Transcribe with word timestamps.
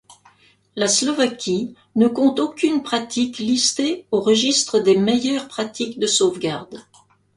La 0.75 0.87
Slovaquie 0.87 1.75
ne 1.95 2.07
compte 2.07 2.39
aucune 2.39 2.81
pratique 2.81 3.37
listée 3.37 4.07
au 4.09 4.19
registre 4.19 4.79
des 4.79 4.97
meilleures 4.97 5.47
pratiques 5.47 5.99
de 5.99 6.07
sauvegarde. 6.07 6.81